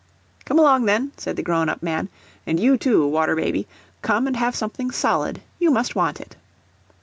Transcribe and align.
"Come 0.45 0.57
along, 0.57 0.85
then," 0.85 1.11
said 1.15 1.35
the 1.35 1.43
grown 1.43 1.69
up 1.69 1.83
man; 1.83 2.09
"and 2.47 2.59
you 2.59 2.75
too, 2.75 3.05
Water 3.07 3.35
baby; 3.35 3.67
come 4.01 4.25
and 4.25 4.35
have 4.35 4.55
something 4.55 4.89
solid. 4.89 5.39
You 5.59 5.69
must 5.69 5.95
want 5.95 6.19
it." 6.19 6.35